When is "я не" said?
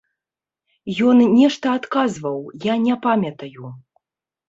2.73-3.01